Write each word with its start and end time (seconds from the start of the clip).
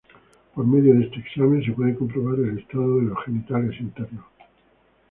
Por 0.55 0.65
medio 0.65 0.95
de 0.95 1.03
este 1.03 1.19
examen 1.19 1.63
se 1.63 1.73
puede 1.73 1.93
comprobar 1.95 2.39
el 2.39 2.57
estado 2.57 2.97
de 2.97 3.03
los 3.05 3.23
genitales 3.23 3.79
internos. 3.79 4.25